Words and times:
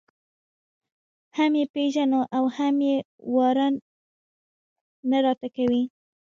هم 1.37 1.51
یې 1.59 1.65
پېژنو 1.73 2.21
او 2.35 2.43
هم 2.55 2.75
واره 3.33 3.67
نه 5.09 5.17
راته 5.25 5.47
کوي. 5.55 5.83